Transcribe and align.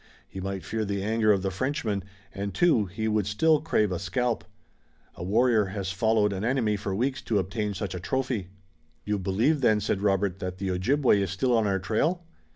He 0.27 0.39
might 0.41 0.65
fear 0.65 0.83
the 0.83 1.03
anger 1.03 1.31
of 1.31 1.43
the 1.43 1.51
Frenchman, 1.51 2.03
and, 2.33 2.55
too, 2.55 2.87
he 2.87 3.07
would 3.07 3.27
still 3.27 3.61
crave 3.61 3.91
a 3.91 3.99
scalp. 3.99 4.43
A 5.13 5.23
warrior 5.23 5.65
has 5.65 5.91
followed 5.91 6.33
an 6.33 6.43
enemy 6.43 6.75
for 6.75 6.95
weeks 6.95 7.21
to 7.21 7.37
obtain 7.37 7.75
such 7.75 7.93
a 7.93 7.99
trophy." 7.99 8.47
"You 9.05 9.19
believe 9.19 9.61
then," 9.61 9.79
said 9.79 10.01
Robert, 10.01 10.39
"that 10.39 10.57
the 10.57 10.71
Ojibway 10.71 11.21
is 11.21 11.29
still 11.29 11.55
on 11.55 11.67
our 11.67 11.77
trail?" 11.77 12.23